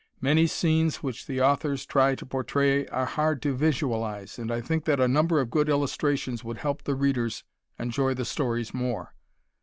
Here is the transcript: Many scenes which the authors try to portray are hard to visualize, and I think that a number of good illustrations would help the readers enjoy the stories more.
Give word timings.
Many 0.19 0.47
scenes 0.47 1.03
which 1.03 1.27
the 1.27 1.41
authors 1.41 1.85
try 1.85 2.15
to 2.15 2.25
portray 2.25 2.87
are 2.87 3.05
hard 3.05 3.39
to 3.43 3.55
visualize, 3.55 4.39
and 4.39 4.51
I 4.51 4.59
think 4.59 4.85
that 4.85 4.99
a 4.99 5.07
number 5.07 5.39
of 5.39 5.51
good 5.51 5.69
illustrations 5.69 6.43
would 6.43 6.57
help 6.57 6.85
the 6.85 6.95
readers 6.95 7.43
enjoy 7.77 8.15
the 8.15 8.25
stories 8.25 8.73
more. 8.73 9.13